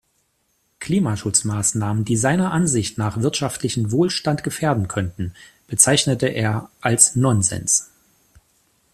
[0.79, 5.35] Klimaschutzmaßnahmen, die seiner Ansicht nach wirtschaftlichen Wohlstand gefährden könnten,
[5.67, 7.91] bezeichnete er als "Nonsens".